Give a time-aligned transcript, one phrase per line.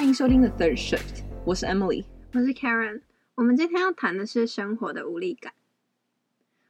[0.00, 3.02] 欢迎收听 The Third Shift，我是 Emily，我是 Karen。
[3.34, 5.52] 我们今天要谈的是生活的无力感。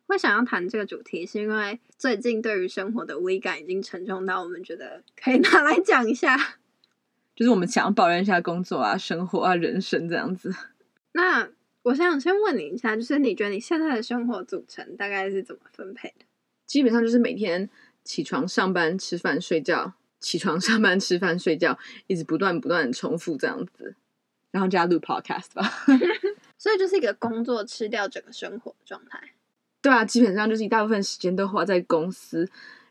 [0.08, 6.36] 会想要谈这个主题，是因为最近对于生活的无力感已经沉重到我们觉得可以拿来讲一下，
[7.36, 10.52] 就是我们想要抱怨一下工作啊、生活啊、人生这样子。
[11.12, 11.48] 那
[11.84, 16.24] 我想先问你一下，就是你觉得你现在的生活组成大概是怎么分配的？
[16.66, 17.70] 基本上就是每天
[18.02, 23.94] 起床、上班、吃饭、睡觉，起床、 上班、吃饭、睡觉，一直不断不断的重复这样子，
[24.50, 25.62] 然后加录 podcast 吧。
[26.56, 29.18] 所以就是一个工作吃掉整个生活的状态。
[29.82, 32.46] 对啊，基本上就是一大部分时间都花在公司，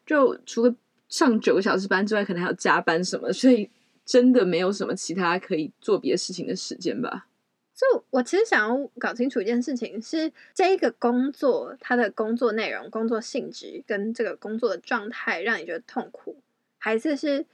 [0.07, 0.75] 就除了
[1.07, 3.69] 上九个小时班之外，可能还有加班什么，所以
[4.03, 7.27] 真的没有什么其他可以做别的事情的时间吧。
[7.75, 16.35] 所以我其实想要搞清楚一件事情是：是这一个工作，它的工作内容、工作性质跟这个工作的状态让你觉得痛苦，
[16.79, 17.45] 还是是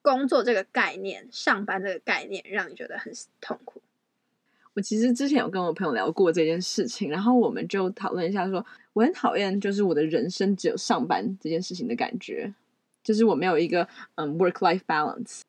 [0.00, 3.82] 工作这个概念、上班这个概念让你觉得很痛苦？
[4.74, 12.54] 我其实之前有跟我朋友聊过这件事情，然后我们就讨论一下说，说我很讨厌就是我的人生只有上班这件事情的感觉，
[13.02, 15.40] 就是我没有一个嗯 work life balance。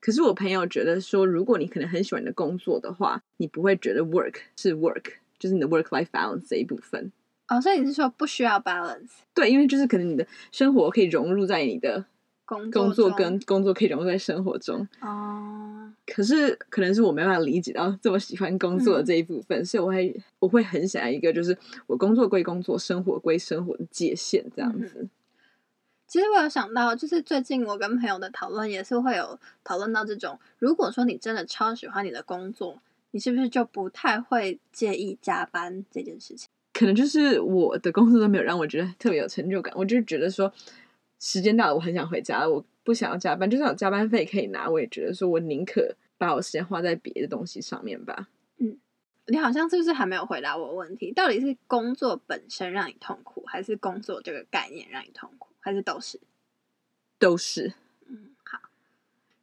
[0.00, 7.10] 可是我朋友觉得说，如果你可能很喜欢你的工作的话，你不会觉得 work 是 work，就是你的 work life balance 这一部分。
[7.48, 9.10] 哦，所以你是说不需要 balance？
[9.34, 12.04] 对，因为就是可能你的生活可以融入在你的
[12.52, 14.86] 工作，工作跟工作可以融入在生活中。
[15.00, 15.92] 哦。
[16.06, 25.08] 可是，可能是我没办法理解到这么喜欢工作的这一部分，嗯、所以我会我会很想要一个，就是我工作归工作，生活归生活的界限这样子。
[26.08, 36.48] 其实我有想到，就是最近我跟朋友的讨论也是会有讨论到这种，如果说你真的超喜欢你的工作，你是不是就不太会介意加班这件事情？
[36.74, 40.52] 可能就是我的工作都没有让我觉得特别有成就感，我就觉得说
[41.22, 42.62] 时间到了，我很想回家，我。
[42.84, 48.26] 不想要加班，就算有加班费可以拿，我也觉得说，我宁可把我时间花在别的东西上面吧。
[48.56, 48.76] 嗯，
[49.28, 51.12] 你好像是不是还没有回答我问题？
[51.12, 56.18] 到底是工作本身让你痛苦，还是工作这个概念让你痛苦，还是都是？
[57.20, 57.72] 都是。
[58.08, 58.58] 嗯，好。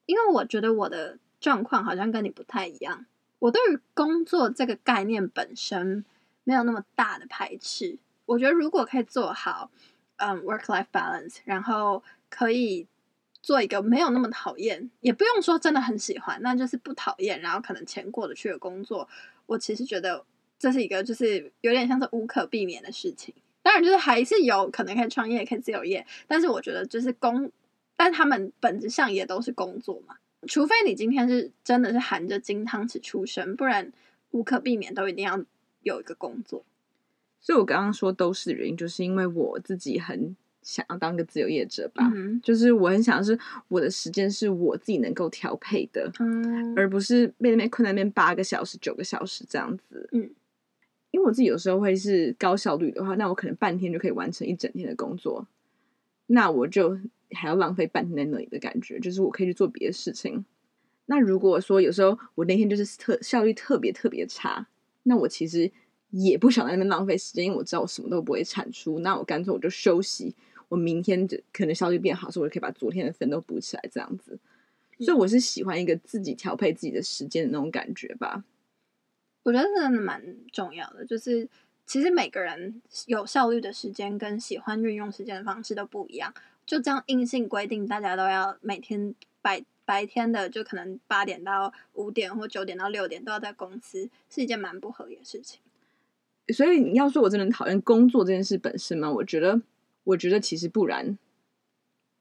[0.05, 3.05] 因为我觉得我的状况好像跟你不太一样。
[3.39, 6.03] 我对于工作这个概念本身
[6.43, 7.97] 没有那么大的排斥。
[8.25, 9.71] 我觉得如果可以做好，
[10.19, 12.87] 嗯，work-life balance，然后可以。
[13.41, 19.07] 做一个没有那么讨厌，也不用说真的很喜欢，那就是不讨厌，然后可能钱过得去的工作。
[19.45, 20.25] 我其实觉得
[20.59, 23.33] 这是一个就是有点像是无可避免的事情。
[23.61, 27.49] 当然，就是还是有可能可以创业，可以自由业，但是我觉得就是工，
[27.95, 30.17] 但他们本质上也都是工作嘛。
[30.45, 33.93] 除非你今天是真的是含着金汤匙出生，不然
[34.31, 35.41] 无可避免都一定要
[35.81, 36.65] 有一个工作。
[37.39, 40.35] 所以我刚刚说都是原因，就是因为我自己很。
[40.61, 43.39] 想要当个自由业者吧，嗯、就是我很想是
[43.69, 50.07] 我的时间是我自己能够调配的，嗯、而不是被那边困在那边八个小时、九个小时这样子。
[50.11, 50.29] 嗯，
[51.09, 55.47] 因为我自己有时候会是高效率的话，那我可能半天就可以完成一整天的工作，
[56.27, 56.99] 那我就
[57.31, 60.45] 还要浪费半天在那里的感觉，就是我可以去做别的事情。
[61.05, 64.67] 那如果说有时候我那天就是特效率特别特别差，
[65.03, 65.71] 那我其实
[66.09, 70.35] 也不想在那边浪费时间，因为我知道我什么都不会产出，那我干脆我就休息。
[70.67, 74.37] 我明天就可能效率变好，所以我就可以把昨天的分都补起来，这样子。
[74.99, 78.43] 所以我是喜欢一个自己调配自己的时间的那种感觉吧。
[79.43, 80.21] 我觉得真的蛮
[80.51, 81.47] 重要的，就是
[81.85, 86.33] 其实每个人有效率的时间跟喜欢运用时间的方式都不一样。
[86.65, 95.59] 就这样硬性规定大家都要每天白白天的，就可能八点到五点或九点到六点都要在公司，是一件蛮不合理的事情。
[96.53, 99.11] 所以你要说我真的讨厌工作这件事本身吗？
[99.11, 99.61] 我觉得。
[100.05, 101.19] 我觉得其实不然，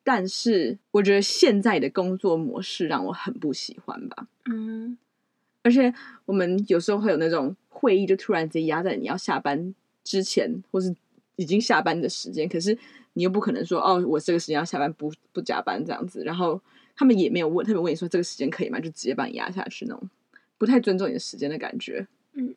[0.02, 4.26] 但是我觉得现在的工作模式让我很不喜欢吧。
[4.44, 4.98] 嗯，
[5.62, 5.94] 而且
[6.26, 9.74] 我们有时候会有那种会议，就突然直接压在你要下班
[10.04, 10.94] 之前，或是
[11.36, 12.76] 已经下班的时间，可是
[13.14, 16.22] 你又不可能说哦，我这个时间要下班，不不加班这样子。
[16.24, 16.60] 然后
[16.94, 18.78] 他们也没有问，他们问你说这个时间可以吗？
[18.78, 20.10] 就直接把你压下去那种，
[20.58, 22.06] 不太尊重你的时间的感觉。
[22.34, 22.54] 嗯，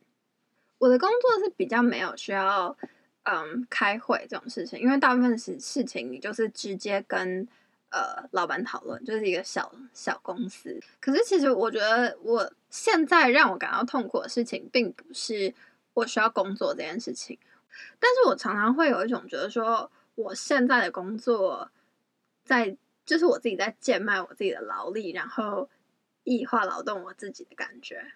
[0.81, 2.75] 我的工作是比较没有需要。
[3.23, 7.47] 嗯，开会这种事情，因为大部分事事情你就是直接跟
[7.91, 10.81] 呃老板讨论，就是一个小小公司。
[10.99, 15.53] 可是其实我觉得，我现在让我感到痛苦的事情，并不是
[15.93, 17.37] 我需要工作这件事情，
[17.99, 21.69] 但是我常常会有一种觉得说，我现在的工作
[22.43, 22.75] 在
[23.05, 25.69] 就是我自己在贱卖我自己的劳力，然后
[26.23, 28.13] 异化劳动我自己的感觉。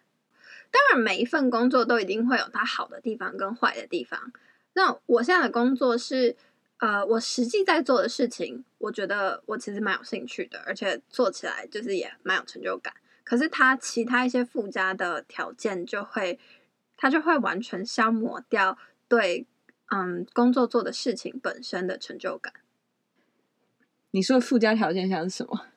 [0.76, 4.34] 当然，每一份工作都一定会有它好的地方跟坏的地方。
[4.74, 6.36] 那我现在的工作是，
[6.80, 12.94] 呃，我实际在做的事情，我觉得我其实蛮有兴趣的，而且做起来就是也蛮有成就感。
[13.24, 16.38] 可是它其他一些附加的条件就会，
[16.98, 19.48] 它就会完全消磨掉对
[19.92, 22.54] 嗯工作做的事情本身的成就感。
[24.12, 25.68] 你说的附加条件像是什么？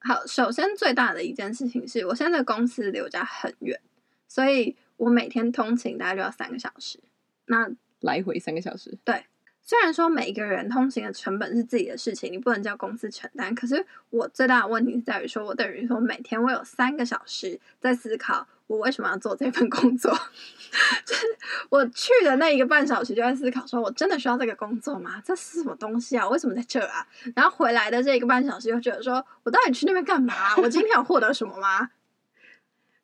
[0.00, 3.80] 好，首先最大的一件事情是我现在的公司离我家很远，
[4.28, 6.98] 所以我每天通勤大概就要三个小时。
[7.46, 9.24] 那来回三个小时，对。
[9.66, 13.54] 虽然说每一个人通勤的成本是自己的事情，你不能叫公司承担。
[13.54, 20.12] 可是我最大的问题是在于说，我等于说每天我有三个小时在思考我为什么要做这份工作。
[21.06, 21.26] 就是
[21.70, 25.22] 我去的那一个半小时就在思考，说我真的需要这个工作吗？
[25.24, 26.26] 这是什么东西啊？
[26.26, 27.06] 我为什么在这啊？
[27.34, 30.34] 然后回来的这一个半小时又觉得说，我到底去那边干嘛？
[30.58, 31.88] 我今天有获得什么吗？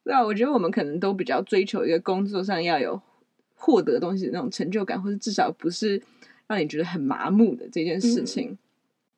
[0.04, 3.00] 对啊，我觉得我们可能都比较追求一个工作上要有
[3.54, 6.02] 获得东西的那种成就感，或者至少不是。
[6.50, 8.58] 让你觉得很麻木的这件事情，嗯、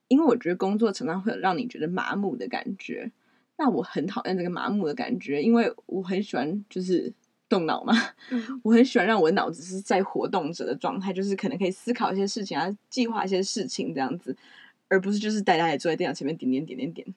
[0.09, 3.11] 因为我觉得工作常常会有让你觉得麻木的感觉。
[3.57, 7.11] 那我很讨厌这个麻木的感觉，因为我很喜欢就是
[7.49, 7.95] 动脑嘛，
[8.31, 14.37] 嗯、 我很喜欢让我的脑子是在活动着的状态，就是可能可以思考一些事情啊，计划一些事情这样子，
[14.89, 17.15] 而不是就是呆呆的坐在电脑前面点点点点点。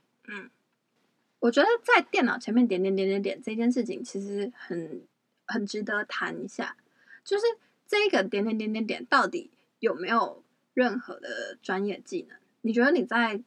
[1.45, 5.03] 我觉得在电脑前面点点点点点这件事情其实很
[5.45, 6.75] 很值得谈一下，
[7.24, 7.44] 就是
[7.86, 9.51] 这个点点点点点到底。
[9.80, 10.42] 有没有
[10.74, 12.36] 任何的专业技能？
[12.62, 13.39] 你觉得你在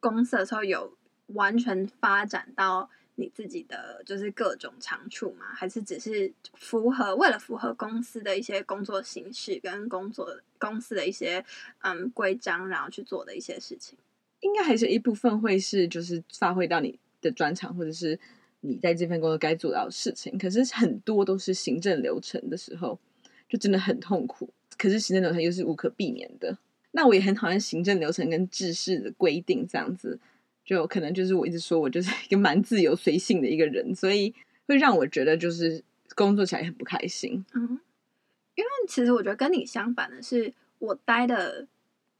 [0.00, 0.98] 公司的时候有
[1.28, 5.46] 完全发展到你自己的就是各种长处吗？
[5.54, 11.42] 还是只是符合为了符合公司的一些工作形式跟工作公司的一些
[11.78, 13.96] 嗯规章，然后去做的一些事情？
[14.40, 18.18] 应该还是一部分会是就是发挥到你的专长，或者是
[18.60, 20.36] 你在这份工作该做到的事情。
[20.38, 22.98] 可是很多都是行政流程的时候，
[23.48, 24.48] 就真的很痛苦。
[24.78, 26.56] 可是行政流程又是无可避免的，
[26.92, 30.18] 那我也很讨厌行政流程跟制式的规定，这样子
[30.64, 34.34] 就可能就是我一直说我就是 一个蛮自由随性的一个人，所以
[34.66, 35.82] 会让我觉得就是
[36.14, 37.44] 工作起来很不开心。
[37.52, 37.80] 嗯，
[38.54, 41.66] 因为其实我觉得跟你相反的是，我待的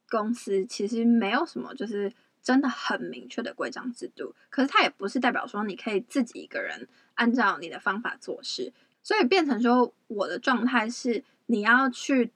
[0.08, 8.72] 公司其实没有什么就是真的很明确的规章制度，可是它也不是代表说你可以自己一个人按照你的方法做事，
[9.02, 12.32] 所以变成说我的状态是你要去。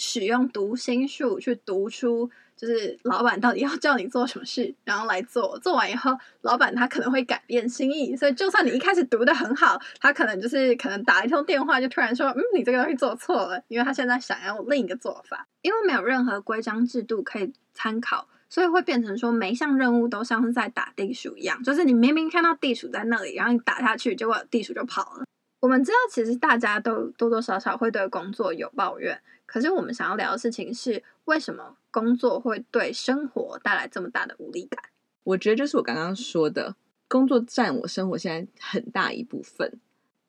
[0.00, 5.58] 使用读心术去读出，就是老板到底要叫你做什么事，然后来做。
[5.58, 15.48] 做完以后，老板他可能会改变心意，所以就算你一开始读得很好，他可能就是可能打一通电话就突然说：“嗯，你这个东西做错了。”因为他现在想要另一个做法。
[15.62, 25.24] 因为没有任何规章制度可以参考，所以会变成说每一项任务都像是在打地鼠一样，就是你明明看到地鼠在那里，然后你打下去，结果地鼠就跑了。
[25.60, 29.20] 我们知道，其实大家都多多少少会对工作有抱怨。
[29.44, 34.82] 可是我们想要聊的事情是，为什么工作会对生活带来这么大的无力感？
[35.24, 36.76] 我觉得就是我刚刚说的，
[37.08, 39.80] 工作占我生活现在很大一部分，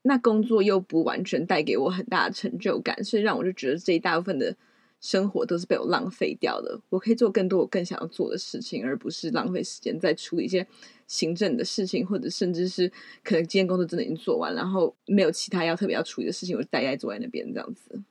[0.02, 4.56] 那工作又不完全带给我很大的成就感，所以让我就觉得这一大部分的
[5.02, 6.80] 生活都是被我浪费掉的。
[6.90, 10.66] 我可以做更多我更想要做的事情，而不是浪费时间在处理一些
[11.08, 12.92] 行政的事情，或者甚至是
[13.24, 18.02] 可能今天工作真的已经做完，然后没有其他要特别要处理的事情，我就呆呆坐在那边这样子。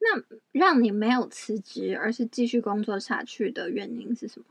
[0.00, 4.44] 那让你没有辞职，而是继续工作下去的原因是什么？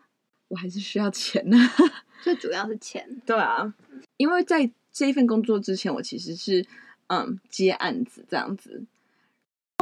[0.47, 1.57] 我还是需要钱呢，
[2.23, 3.21] 最主要是钱。
[3.25, 3.73] 对啊，
[4.17, 6.65] 因为在这一份工作之前，我其实是
[7.07, 8.83] 嗯接案子这样子。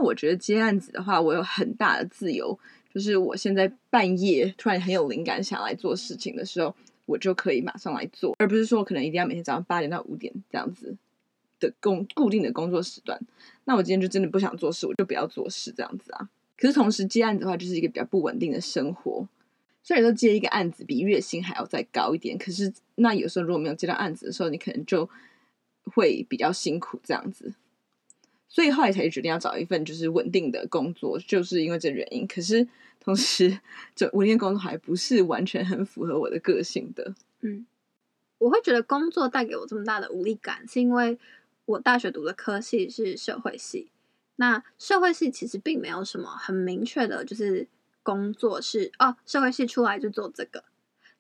[0.01, 2.58] 我觉得接案子的话，我有很大的自由，
[2.93, 10.98] 就是我现在半夜突然很有灵感想来做事情的时候，我就可以马上来做，而不是说可能一定要每天早上八点到五点这样子。
[11.62, 13.22] 的工固定的工作时段，
[13.65, 16.27] 那我今天就真的不想做事，我就不要做事这样子啊。
[16.58, 19.27] 可是同时接案子的话，就是一个比较不稳定的生活。
[19.84, 25.08] 虽然说接一个案子比月薪还要再高一点，可是那有时候如果没有接到案子的时候，你可能就
[25.84, 27.53] 会比较辛苦这样子。
[28.51, 32.27] 所以后来才决定要找一份就是稳定的工作，就是因为这原因。
[32.27, 32.67] 可是
[33.00, 33.58] 同时，
[33.96, 37.15] 这稳定工作还不是完全很符合我的个性的。
[37.39, 37.65] 嗯，
[38.39, 41.17] 我会觉得工作带给我这么大的无力感，是因为。
[41.65, 43.91] 我大学读的科系是社会系，
[44.38, 47.67] 那社会系其实并没有什么很明确的，就是
[48.03, 50.65] 工作是哦，社会系出来就做这个。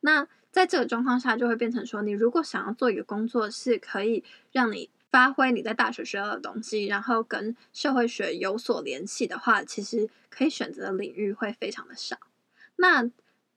[0.01, 12.17] 那在这个状况下，就会变成说，你如果想要做一个工作，是可以让你发挥你在大学学到的东西，然后跟社会学有所联系的话，其实可以选择的领域会非常的少。
[12.77, 13.11] 那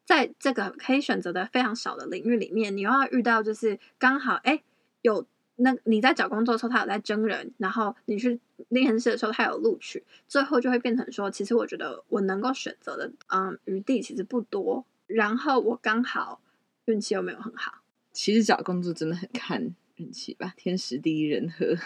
[0.04, 4.62] 在这个可以选择的非常少的领域里面，你又要遇到就是刚好哎
[5.02, 5.26] 有。
[5.56, 14.84] 那你在找工作的时候，他有在征人，然后你去面试的时候，他有录取，最后就会变成说，其实我觉得我能够选择的，嗯，余地其实不多。
[15.06, 16.40] 然后我刚好
[16.86, 17.82] 运气又没有很好。
[18.12, 21.76] 其实找工作真的很看运气吧，天时地利人和。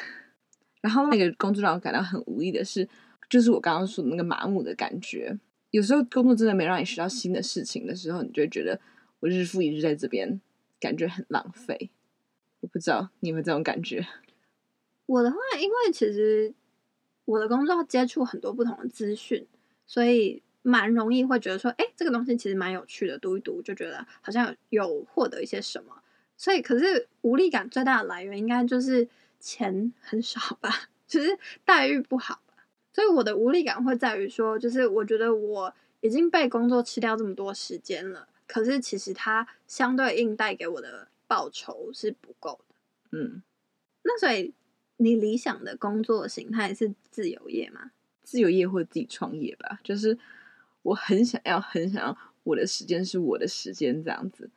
[0.81, 2.89] 然后那个工作让我感到很无意的是，
[3.29, 5.39] 就是我刚刚说的那个麻木的感觉。
[5.71, 8.81] 有时候工作真的没让你学到新的事情的时候，你就会觉得
[9.21, 10.41] 我日复一日在这边，
[10.81, 11.91] 感觉很浪费。
[12.61, 14.07] 我不知道你有没有这种感觉？
[15.07, 16.55] 我的话，因为其实
[17.25, 19.47] 我的工作要接触很多不同的资讯，
[19.87, 26.03] 所以蛮容易会觉得说，哎，这个东西其实蛮有趣的，读一读就觉得好像有获得一些什么。
[26.39, 29.07] 所以，可是无力感最大的来源应该就是
[29.41, 32.65] 钱很少吧，就是待遇不好吧。
[32.93, 42.77] 所以我的无力感会在于说，就是我觉得我已经被工作吃掉这么多时间了，可是其实它相对应带给我的报酬是不够的。
[43.11, 43.43] 嗯，
[44.03, 44.55] 那所以
[44.99, 47.91] 你理想的工作形态是自由业吗？
[48.23, 50.17] 自由业或自己创业吧，就是
[50.83, 54.49] 我很想要，很想要我的时间是我的时间这样子。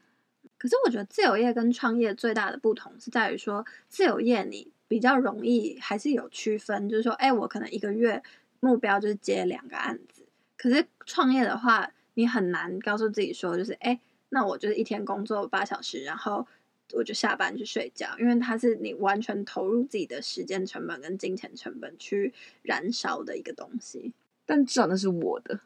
[0.61, 4.71] 可是我觉得自由业跟创业最大的不同是在于说，自由业你。
[4.91, 8.21] 比较容易还是有区分，就是说，哎，我可能一个月
[8.59, 10.25] 目标就是接两个案子。
[10.57, 16.45] 可是创业的话，你很难告诉自己说，就是，哎，那我就是一天工作八小时，然后
[16.91, 24.11] 我就下班去睡觉，因为它是你完全投入自己的时间成本跟金钱成本去燃烧的一个东西。
[24.45, 25.61] 但至少那是我的，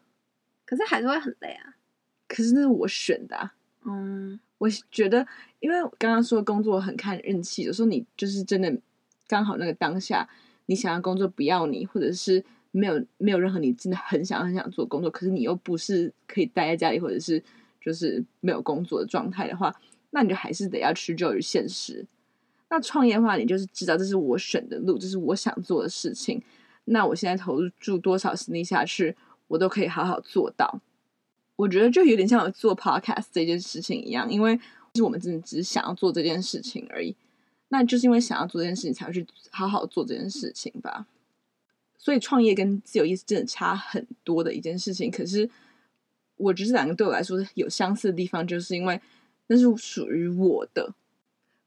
[0.68, 1.74] 可是还是会很累啊。
[2.28, 3.56] 可是那是我选的啊。
[3.86, 5.26] 嗯，我觉得，
[5.60, 8.76] 因为刚刚说工作很看运气，有时候你就是真的。
[9.28, 10.30] 刚好那个当下，
[10.68, 17.44] 你想要工作不要你，或者是没有没有任何你真的很想很想做工作，可是你又不是可以待在家里，或者是
[17.82, 19.76] 就是没有工作的状态的话，
[20.12, 22.06] 那你就还是得要屈就于现实。
[22.70, 26.40] 那创业的话，你就是知道这是我选的路，这是我想做的事情。
[26.84, 29.16] 那我现在投入多少心力下去，
[29.48, 30.80] 我都可以好好做到。
[31.56, 34.60] 我觉得就有点像我做 podcast 这件事情一样，因为
[34.96, 37.16] 是我们真的只是想要做这件事情而已。
[37.70, 41.08] 那就是因为想要做这件事情，才会去好好做这件事情吧。
[41.98, 45.10] 所以创业跟自由业是真的差很多的一件事情。
[45.10, 45.50] 可是
[46.38, 49.02] 我觉得这两个对我来说有相似的地方，就是因为
[49.48, 50.94] 那是属于我的。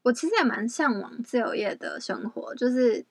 [0.03, 3.05] 我其实也蛮向往自由业的生活，就是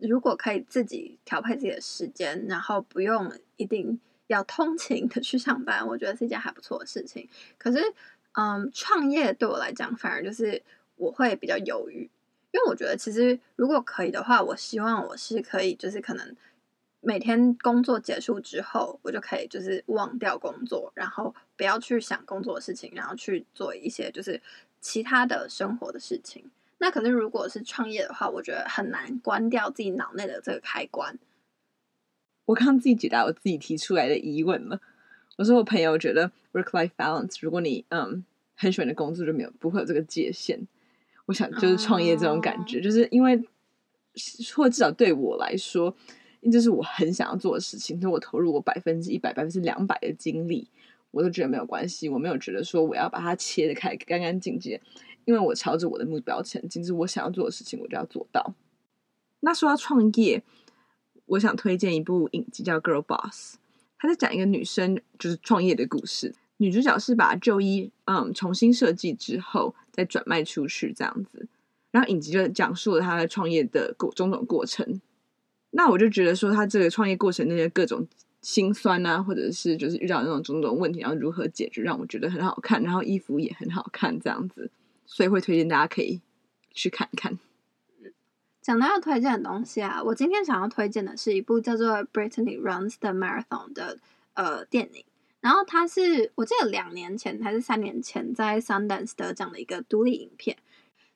[0.00, 7.28] 如果可以自己调配自己的时间，然后不用一定要通勤的去上班，我觉得是一件还不错的事情。
[7.58, 7.78] 可是，
[8.32, 10.62] 嗯，创业对我来讲，反而就是。
[10.98, 12.08] 我会比较犹豫，
[12.52, 16.34] 因为我觉得其实如果可以的话，我希望我是可以，就是可能
[17.02, 24.40] 每天工作结束之后，我就可以就是忘掉工作，然后不要去想工作的事情，然后去做一些就是
[24.80, 26.50] 其他的生活的事情。
[26.78, 31.18] 那可是如果是创业的话，我觉得很难关掉自己脑内的这个开关。
[32.46, 34.80] 我刚刚自己解答我自己提出来的疑问了。
[35.36, 38.24] 我说我朋友觉得 work-life balance，如果你嗯
[38.54, 40.66] 很喜欢的工作就没有不会有这个界限。
[41.26, 42.84] 我想就是创业这种感觉，oh.
[42.84, 43.36] 就是因为，
[44.54, 45.92] 或至少对我来说，
[46.40, 50.68] 因为这是我很想要做的事情，所以我投入我百分之一百、百分之两百的精力，
[51.10, 52.08] 我都觉得没有关系。
[52.08, 54.78] 我没有觉得说我要把它切得开干干净净，
[55.24, 58.54] 因为我朝着我的目标前进，是我想要做的事情，我就要做到。
[59.40, 60.44] 那说到创业，
[61.26, 63.54] 我想推荐一部影集叫《Girl Boss》，
[63.98, 66.34] 它在讲一个女生就是创业的故事。
[66.58, 71.46] 女主角是把旧衣嗯重新设计之后再转卖出去这样子，
[71.90, 75.00] 然后影集就讲述了她的创业的过种种过程。
[75.72, 78.06] 那我就觉得说，她这个创业过程那些各种
[78.40, 82.82] 辛酸啊，或者是就是遇到那种种种问题，然后如何解决，让我觉得很好看。
[82.82, 84.70] 然后衣服也很好看，这样子，
[85.04, 86.20] 所以会推荐大家可以
[86.72, 87.38] 去看看。
[88.66, 93.96] 讲到要推荐的东西啊，我今天想要推荐的是一部叫做《Brittany Runs the Marathon》的
[94.34, 95.04] 呃电影。
[95.40, 100.56] 然后它是我记得两年前还是三年前在 Sundance 得奖的一个独立影片。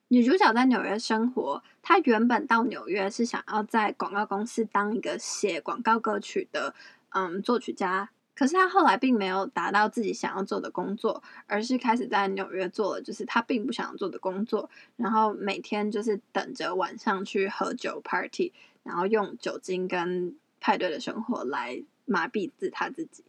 [0.07, 6.73] 女主角在纽约生活，她原本到纽约是想要在广告公司当一个写广告歌曲的
[7.09, 23.23] 嗯作曲家，可是他后来并没有达到自己想要做的工作，而是开始在纽约做了就是他并不想要做的工作，然后每天就是等着晚上去喝酒 party，然后用酒精跟派对的生活来麻痹自他自己。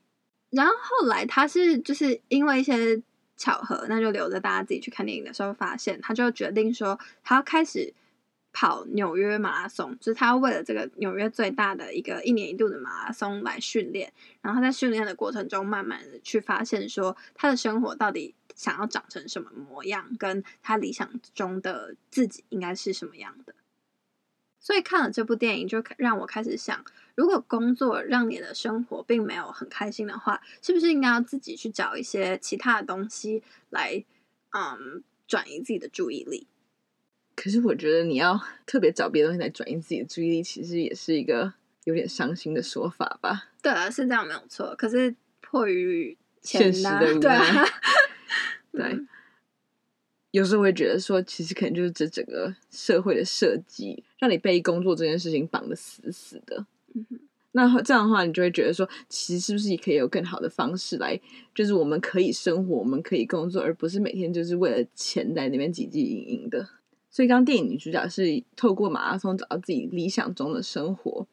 [0.49, 3.03] 然后后来他是就是因为一些
[3.37, 7.93] 巧合，那就留着大家自己去看电影的时候发现，他就决定说他要开始
[8.53, 14.13] 跑纽约马拉松，就是他为了这个纽约最大的一个一年一度的马拉松来训练。
[14.41, 23.55] 然后他在训练的过程中，慢慢的去发现说他的生活到底想要长成什么模样，跟他理想中的自己应该是什么样的。
[24.61, 26.85] 所以看了这部电影，就让我开始想，
[27.17, 34.05] 如果工作让你的生活并没有很开心的话，是不是应该要自己去找一些其他的东西来，
[34.51, 36.47] 嗯，转移自己的注意力？
[37.35, 41.53] 可是我觉得你要 特别找别的东西来转移自己的注意力，其实也是一个
[41.85, 43.51] 有点伤心的说法吧？
[43.63, 44.75] 对啊，是这样没有错。
[44.77, 47.65] 可是迫于现实的无奈， 对啊，
[48.73, 48.83] 对。
[48.85, 49.09] 嗯
[50.33, 56.65] 有时候会觉得说，其实可能就是这整个社会的设计，让你被工作这件事情绑得死死的。
[56.95, 57.21] 嗯哼，
[57.51, 61.21] 那这样的话，你就会觉得说，其实是不是也可以有更好的方式来，
[61.55, 66.67] 就是我们可以生活，我们可以工作，而不是每天就是为了钱在那边汲汲营营的。
[67.13, 71.27] 所以，刚刚电影女主角是透过马拉松找到自己理想中的生活。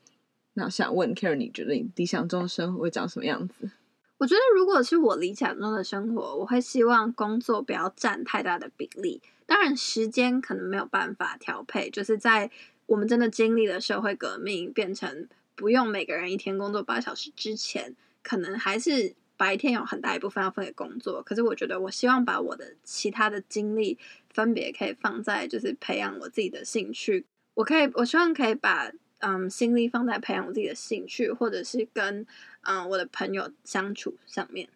[0.55, 3.71] 那想问 Karen，你觉得你理想中的生活会长什么样子？
[4.17, 9.21] 我觉得，如果是我理想中的生活，我会希望工作不要占太大的比例。
[9.45, 12.51] 当然，时间可能没有办法调配，就是在
[12.87, 21.23] 我们真的经历了社会革命，变成不用每个人一天工作八小时之前，可能还是白天有很大一部分要分给工作。
[21.23, 23.97] 可是，我觉得我希望把我的其他的精力
[24.29, 27.25] 分别可以放在，就是培养我自己的兴趣。
[27.53, 28.91] 我可以，我希望可以把。
[29.21, 32.25] 嗯，心力放在培养我自己的兴趣，或者是跟
[32.61, 34.69] 嗯我的朋友相处上面。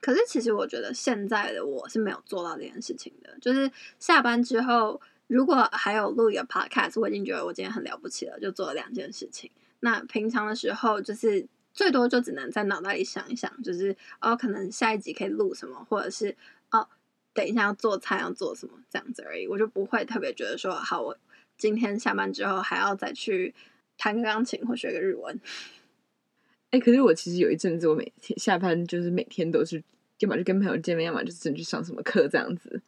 [0.00, 3.38] 可是，其实我觉得现在的我是没有做到这件事情的。
[3.40, 3.70] 就是
[4.00, 9.48] 下班之后，如果还有录一个 podcast，我已经觉得我今天很了不起了，就做了两件事情。
[9.78, 16.36] 那平常的时候，就是最多就只能在脑袋里想一想，就是哦，可能下一集可以录什么，或者是
[16.72, 16.88] 哦，
[17.34, 19.46] 等一下要做菜要做什么这样子而已。
[19.46, 21.16] 我就不会特别觉得说，好我。
[21.56, 23.54] 今天下班之后还要再去
[23.98, 25.38] 弹个钢琴或学个日文。
[26.72, 29.82] 哎、欸，可是我其实有一阵子，我每天下班就是每天都是，
[30.20, 32.80] 要么就跟朋友见面，要么就是真去上什么课这样子。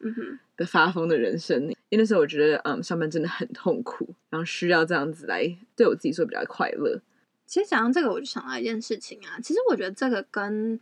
[0.57, 6.99] 的发疯的人生，因为那时候我觉得，嗯，上班真的很痛苦，然后需要这样子来对我自己说比较快乐。
[7.45, 10.79] 其实讲到这个，我就想到一件事情啊，其实我觉得这个跟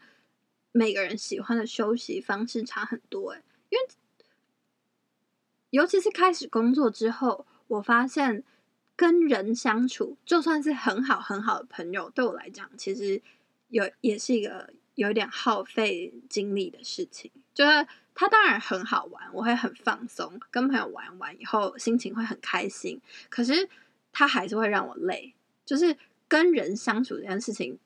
[0.72, 3.42] 每个人喜欢的休息方式差很多，哎，
[3.72, 3.88] 因为
[5.72, 7.48] 尤其是开始工作之后。
[7.72, 8.44] 我发现
[8.98, 13.22] 跟人相处，就算是很好很好的朋友，对我来讲，其实
[13.70, 17.32] 有也是一个有点耗费精力的事情。
[17.54, 23.00] 就是他当然很好玩，我会很放松，跟朋友玩完以后心情会很开心。
[23.30, 23.70] 可是
[24.12, 25.34] 他还是会让我累，
[25.66, 25.96] 就是
[26.28, 27.80] 跟人相处这件事情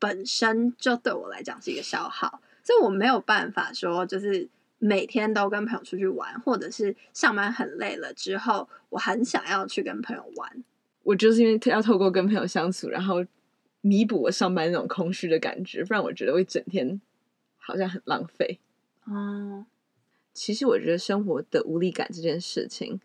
[0.00, 4.48] 本身就对我来讲是一个消耗，所以我没有办法说就是。
[4.78, 10.64] 每天都跟朋友出去玩，或者是上班很累了之后，我很想要去跟朋友玩。
[11.02, 13.24] 我就是因为要透过跟朋友相处，然后
[13.80, 17.00] 弥补我上班那种空虚的感觉，不然我觉得我一整天
[17.56, 18.58] 好像很浪费。
[19.04, 19.66] 哦，
[20.32, 23.00] 其实我觉得生活的无力感这件事情，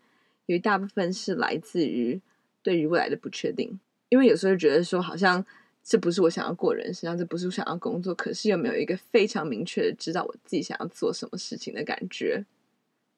[0.46, 2.20] 有一大部分是来自于
[2.62, 5.44] 对于未来的不确定，因为有时候觉得说好像。
[5.86, 12.46] 这不是我想要过人生，这不是我想要工作，可是又没有一个非常明确的知道我自己想要做什么事情的感觉。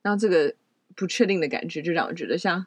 [0.02, 0.52] 然后这个
[0.96, 2.66] 不确定的感觉，就让我觉得像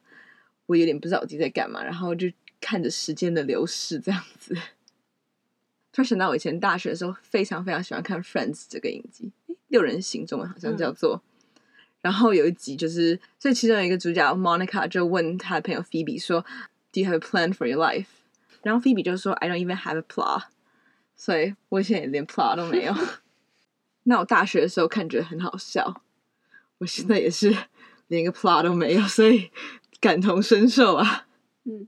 [0.68, 2.32] 我有点不知道我自己在干嘛，然后就
[2.62, 4.56] 看着时间的流逝这样子。
[5.92, 9.32] 突然想到我以前大学的时候，非常非常喜欢看《Friends》这个影集，
[9.68, 11.22] 六人行中文好像叫做。
[11.56, 11.62] 嗯、
[12.04, 16.46] 然后有一集就是，所以其中有一个主角 Monica 就问他的朋友 Phoebe 说
[16.94, 18.06] ：“Do you have a plan for your life？”
[18.62, 20.44] 然后菲比就说：“I don't even have a plot，
[21.16, 22.94] 所以我现在连 plot 都没有。
[24.04, 26.02] ”那我大学的时候看觉得很好笑，
[26.80, 27.56] 我现在也是
[28.08, 29.52] 连个 plot 都没有，所以
[30.02, 31.28] 感同身受啊。
[31.64, 31.88] 嗯，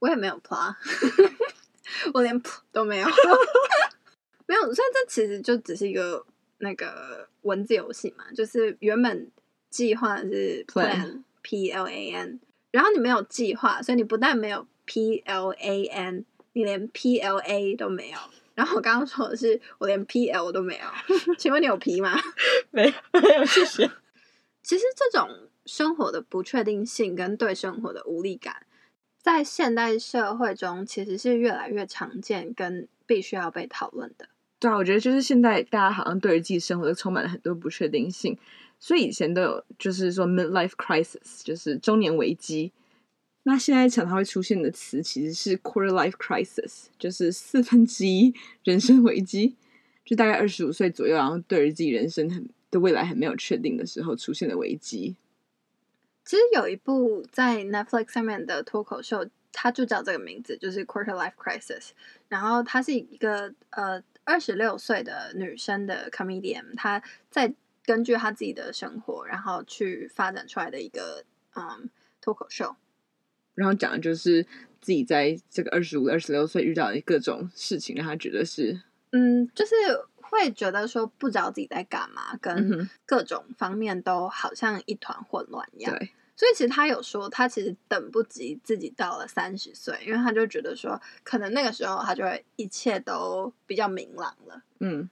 [0.00, 0.74] 我也没有 plot，
[2.12, 3.08] 我连 plot 都没有，
[4.46, 4.62] 没有。
[4.74, 6.26] 所以这其实就只是一个
[6.58, 9.30] 那个文字游戏嘛，就是原本
[9.70, 12.40] 计划是 plan，P L A N，
[12.72, 14.66] 然后你没有计划，所以你不但没有。
[14.86, 18.18] P L A N，你连 P L A 都没有。
[18.54, 20.84] 然后我刚刚说的是我连 P L 都没有。
[21.36, 22.18] 请问你有皮吗？
[22.70, 23.90] 没有，没有，谢谢。
[24.62, 25.28] 其实这种
[25.66, 28.64] 生活的不确定性跟对生活的无力感，
[29.20, 34.28] 在现代社会中其实是越来越常见，跟必须要被讨论的。
[34.58, 38.38] 对啊，我觉得就是现在大家好像对于自己生活都充满了很多不确定性，
[38.80, 42.72] 所以以前都有就是说 midlife crisis，就是中年危机。
[43.48, 49.54] 那现在常常会出现的词其实是 quarter life crisis，就是四分之一人生危机，
[50.04, 55.14] 就大概二十五岁左右，然后对自己人生很的未来很没有确定的时候出现的危机。
[56.24, 61.90] 其实有一部在 Netflix 上面的脱口秀，它就叫这个名字，就是 quarter life crisis。
[62.26, 67.54] 然后她是一个呃二十六岁的女生的 comedian，她在
[67.84, 71.88] 根据她自己的生活，然后去发展出来的一个嗯
[72.20, 72.74] 脱口秀。
[73.56, 74.44] 然后讲的就是
[74.80, 79.74] 自己在这个二十五、二十六岁遇到的各种事情，让他觉得是，嗯，就是
[80.14, 85.92] 会觉得说不知道自己在干嘛，跟各种方面都好像一团混乱一样。
[85.98, 94.62] 对，所以其实他有说，他其实等不及自己到了三十岁，因为他就觉得说，可能那个时候他就会一切都比较明朗了。
[94.80, 95.08] 嗯，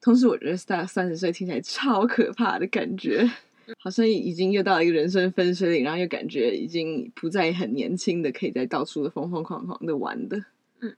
[0.00, 3.30] 同时我觉得到三十岁听起来超可怕的感觉，
[3.78, 10.44] 好像已经又到了一个人生分水岭，然后又感觉已经不再很年轻的，可以在到处的疯疯狂狂的玩的。
[10.80, 10.96] 嗯，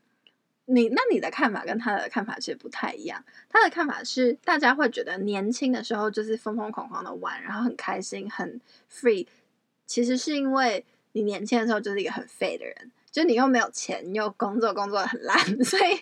[0.66, 3.24] 你那你的看法跟他的看法其实不太一样。
[3.48, 9.26] 他的看法是，大家会觉得年轻的时候就是疯疯狂狂的玩，然后很开心，很 free。
[9.86, 16.00] 其实是因为你年轻的时候就是一个很废的人，就你又没有钱，又工作工作很烂， 所以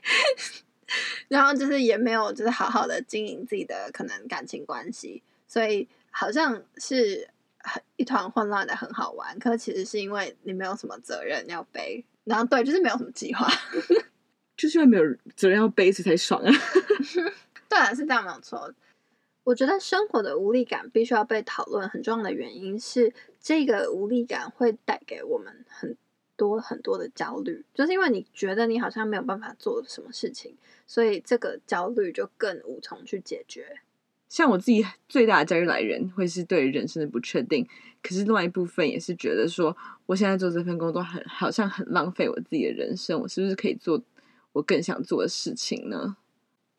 [1.29, 9.37] 然后就是也没有就是好好的经营自己的可能感情关系，所以好像是很一团混乱的很好玩。
[9.41, 13.49] 可是其实是因为你没有什么责任要背，然后对，就是没有什么计划，
[14.57, 16.53] 就是因为没有责任要背，所以才爽啊。
[17.69, 18.73] 对啊，是这样没有错。
[19.43, 25.97] 我觉得生活的无力感必须要被讨论，很重要的原因是，这个无力感会带给我们很
[26.37, 33.81] 多很多的焦虑，就是因为你觉得你好像没有办法做什么事情，所以这个焦虑就更无从去解决。
[34.29, 37.67] 像我自己最大的焦虑来源会是对人生的不确定，
[38.03, 44.03] 可是另外一部分也是觉得说，我现在做这份工作很好像很浪费我自己的人生，我是不是可以做
[44.53, 46.17] 我更想做的事情呢？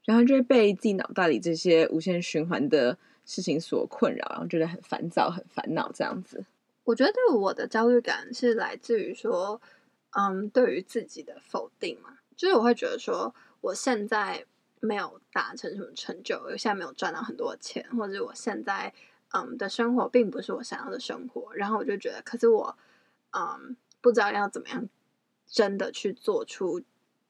[0.05, 6.45] 然后就会被自己脑袋里这些无限循环的事情所困扰，然后觉得很烦躁、很烦恼这样子。
[6.84, 9.60] 我觉得我的焦虑感是来自于说，
[10.12, 14.45] 嗯，对于自己的否定嘛，就是我会觉得说，我现在
[14.79, 18.93] 没有达成什么成就，我现在没有赚到很多钱，或者我现在
[19.33, 22.77] 嗯的生活并不是我想要的生活，然后我就觉得，可是我
[23.31, 24.88] 嗯不知道要怎么样
[25.47, 26.81] 真的去做出。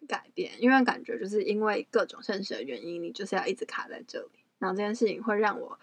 [0.08, 4.46] 改变，因为感觉就是因为各种现实的原因，你就是要一直卡在这里。
[4.60, 5.80] 然后这件事情会让我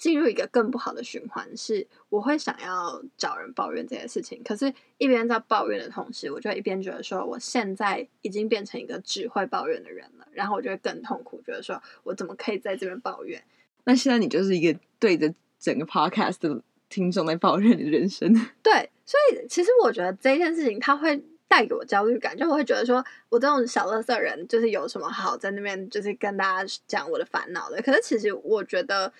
[0.00, 4.40] 进入一个更不好的循环，是我会想要找人抱怨这件事情。
[4.42, 10.26] 可是，一边在抱怨的同时，我就一边觉得说，我现在已经变成一个只会抱怨的人了。
[10.32, 13.44] 然后我就会更痛苦，觉得说我怎么可以在这边抱怨？
[13.84, 18.32] 那现在你就是一个对着整个 podcast 的听众在抱怨你的人生。
[18.64, 21.22] 对，所以其实我觉得这件事情它会。
[21.50, 27.82] 带给我焦虑感，就我会觉得说，我这种小乐色人，就是有什么好在那边，就是跟大家讲我的烦恼的。
[27.82, 29.12] 可是其实我觉得，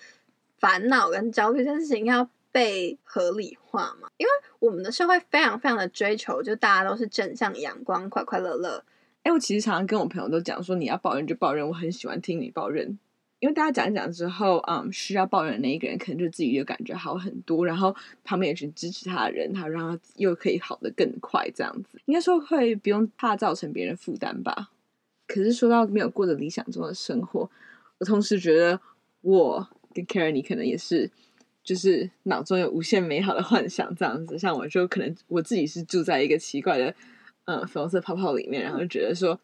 [0.61, 8.83] 烦恼跟焦虑这件事情要被合理化嘛，因为我们的社会非常非常的追求，就大家都是正向、阳光、快快乐乐。
[9.23, 12.97] 哎，我其实常常跟我朋友都讲说，你要抱怨就抱怨，我很喜欢听你抱怨。
[13.39, 24.69] 因为大家讲一讲之后，嗯，需要抱怨的那一个人可能就自己就感觉好很多，然后旁边有群支持他的人，他让他又可以好得更快，这样子应该说会不用怕造成别人负担吧。
[25.25, 27.49] 可是说到没有过着理想中的生活，
[27.97, 28.79] 我同时觉得
[29.21, 31.09] 我跟 Karen 你可能也是，
[31.63, 34.37] 就是脑中有无限美好的幻想这样子。
[34.37, 36.93] 像我就可能我自己是住在一个奇怪的
[37.45, 39.39] 嗯粉红色泡泡里面，然后觉得说。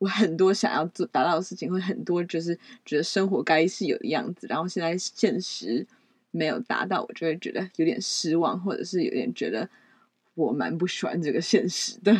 [0.00, 5.86] 我很多想要做达到的事情，会很多就是觉得生活该是有的样子，然后现在现实
[6.30, 9.68] 没有达到，我就会觉得有点失望，或者是有点觉得
[10.32, 12.16] 我蛮不喜欢这个现实的。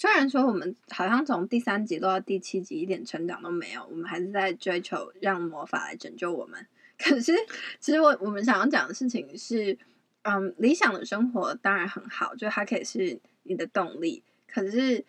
[0.00, 6.64] 虽然说我们好像从第三集到第七集一点成长都没有，我们还是在追求让魔法来拯救我们。
[6.96, 7.32] 可是，
[7.80, 9.76] 其实我我们想要讲的事情是，
[10.22, 14.22] 嗯，理想的生活当然很好，就它可以是你的动力。
[14.46, 15.04] 可是，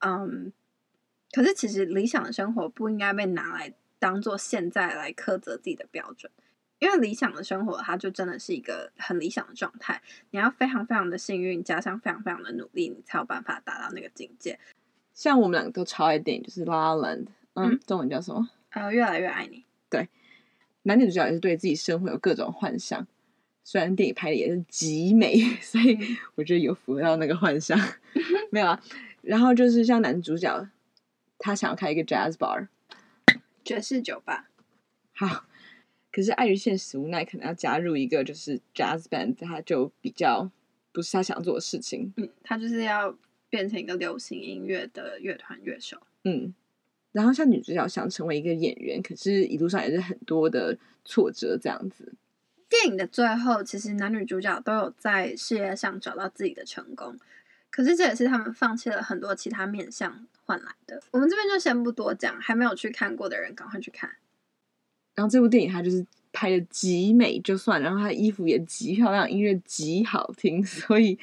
[0.00, 0.52] 嗯。
[1.30, 6.32] 可是，其实理想的生活不应该被拿来当做现在来苛责自己的标准，
[6.82, 10.02] 因为理想的生活，它就真的是一个很理想的状态。
[10.32, 14.58] 你要非常非常的幸运，加上非常非常的努力，你才有办法达到那个境界。
[15.14, 18.48] 像我们两个都超爱电影，就是 La La Land，嗯，中文叫什么？
[18.70, 19.64] 呃，越来越爱你。
[19.88, 20.08] 对，
[20.82, 23.06] 男女主角也是对自己生活有各种幻想，
[23.62, 25.96] 虽然电影拍的也是极美， 所以
[26.34, 27.78] 我觉得有符合到那个幻想。
[28.50, 28.82] 没有啊，
[29.22, 30.68] 然后就是像男主角。
[31.44, 32.68] 他想要开一个 jazz bar，
[33.64, 34.48] 爵士酒吧。
[35.12, 35.44] 好，
[36.12, 40.50] 可是碍于现实无奈，可能要加入一个就是 jazz band，他就比较
[40.92, 42.12] 不是他想做的事情。
[42.18, 43.16] 嗯，他就是要
[43.48, 45.96] 变成一个流行音乐的乐团乐手。
[46.24, 46.54] 嗯，
[47.12, 52.12] 然后像女主角想成为一个演员，可是一路上也是很多的挫折这样子。
[52.68, 57.18] 电影的最后，其实男女主角都有在事业上找到自己的成功。
[57.70, 61.02] 可是这也是他们放弃了很多其他面向换来的。
[61.10, 64.10] 我们这边就先不多讲，还没有去看过的人赶快去看。
[65.22, 71.16] 然后这部电影它就是拍的极美，就算，然后它的衣服也极漂亮，音乐极好听， 所以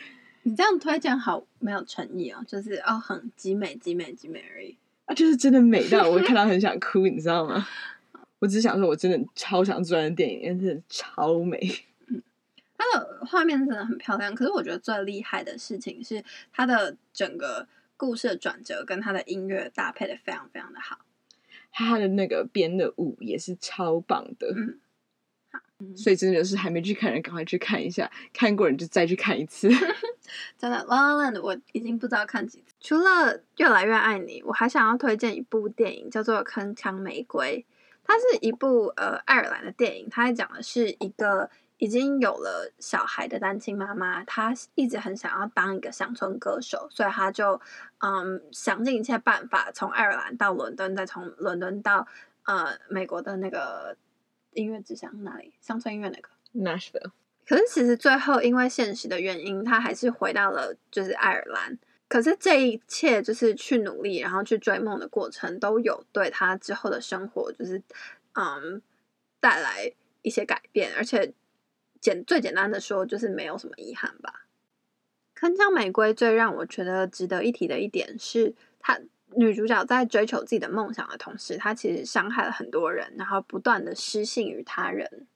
[0.43, 7.67] 你这样推荐好没有诚意哦，就是哦很极美极美极美而已啊，就是真的美到我看到很想哭，你知道吗？
[8.39, 11.59] 我只想说，我真的超想做完电影，因为真的超美。
[12.07, 12.23] 嗯
[12.77, 14.33] 它的画面真的很漂亮。
[14.33, 20.99] 可是我觉得最厉害的事情是它的整个故事的转折跟它的音乐搭配的非常非常的好。
[21.71, 24.47] 他的那个编的舞也是超棒的。
[25.81, 28.11] 嗯所以真的是还没去看人，赶快去看一下。
[28.33, 29.69] 看过人就再去看一次。
[30.59, 32.75] 真的，《La La Land》我已经不知道看几次。
[32.81, 37.65] 除了《越来越爱你》，我还想要推荐一部电影，叫做《铿锵玫瑰》。
[38.03, 41.49] 它是一部呃爱尔兰的电影，它讲的是一个
[41.79, 47.59] 已经有了小孩的单亲妈妈，她一直很想要当一个乡村歌手，所以她就
[47.97, 52.07] 嗯想尽一切办法，从爱尔兰到伦敦，再从伦敦到
[52.43, 53.97] 呃美国的那个。
[54.53, 55.53] 音乐之乡那里？
[55.61, 57.11] 乡村音乐那个 Nashville。
[57.47, 61.77] 可是其实最后因为现实的原因，她还是回到了就是爱尔兰。
[62.07, 67.81] 可是这一切就是去努力，然后去追梦的过程，都有对她之后的生活就是
[68.33, 68.81] 嗯
[69.39, 70.91] 带来一些改变。
[70.97, 71.31] 而且
[72.01, 74.45] 简最简单的说，就是没有什么遗憾吧。
[75.35, 78.99] 铿锵玫瑰最让我觉得值得一提的一点是，她。
[79.35, 85.27] 女主角在追求自己的梦想的同时，她其实伤害了很多人，然后不断的失信于他人。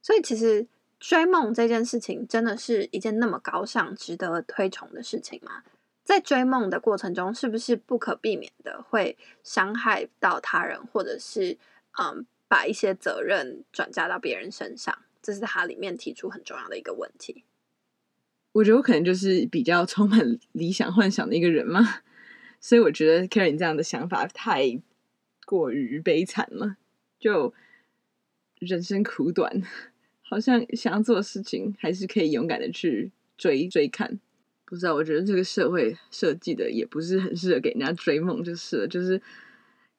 [0.00, 0.66] 所以，其实
[0.98, 5.62] 追梦这件事情真的是一件那么高尚、值得推崇的事情吗？
[6.02, 11.58] 在追梦的过程中，是不是不可避免的会伤害到他人，或者是
[12.02, 14.98] 嗯，把一些责任转嫁到别人身上？
[15.26, 17.42] 这是他里面提出很重要的一个问题。
[18.52, 22.02] 我觉得我可能就是比较充满理想幻想的一个人嘛。
[22.60, 24.80] 所以我觉得 Karen 这样的想法太
[25.44, 26.76] 过于悲惨了，
[27.18, 27.52] 就
[28.60, 29.60] 人生苦短，
[30.22, 34.20] 好像想要做的事情还是可以勇敢的去追追看。
[34.64, 39.20] 不知道，我觉得这个社会设计的也不是很适合给人家追梦，就是了，就是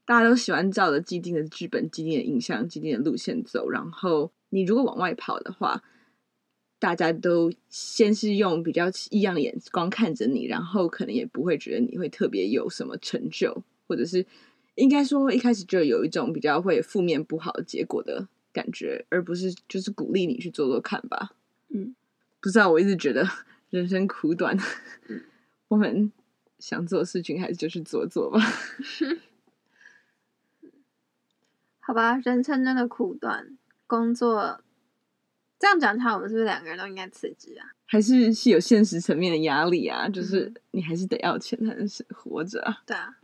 [0.06, 5.84] 大家都喜欢照着既定的剧本、既定的印象、既定的路线走，然后你如果往外跑的话。
[6.80, 14.24] 大家都先是用比较异样的眼光看着你，然后可能也不会觉得你会特别有什么成就，或者是
[14.76, 21.32] 应该说一开始就有一种比较会负面不好的结果的感觉，而不是就是鼓励你去做做看吧。
[21.70, 21.96] 嗯，
[22.40, 23.28] 不知道，我一直觉得
[23.72, 24.56] 人生苦短，
[25.08, 25.24] 嗯，
[25.70, 26.12] 我们
[26.60, 28.40] 想做的事情还是就去做做吧。
[31.80, 33.58] 好吧，人生真的苦短，
[33.88, 34.62] 工作。
[35.60, 37.66] 这样讲起来，我们是不是两个人都应该辞职啊？
[37.88, 40.08] 还是是有现实层面的压力啊？
[40.08, 42.84] 就是你还是得要钱才能活着啊。
[42.86, 43.18] 对啊。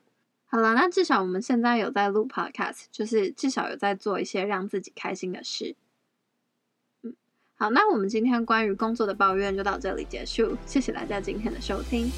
[0.46, 5.76] 好了，那至少我们现在有在录 Podcast，就是至少有在做一些让自己开心的事。
[7.04, 7.16] 嗯，
[7.56, 12.10] 好，那我们今天关于工作的抱怨就到这里结束，谢谢大家今天的收听。